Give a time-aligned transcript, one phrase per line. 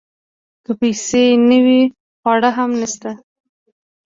[0.63, 1.81] که پیسې نه وي
[2.19, 3.09] خواړه هم نشته.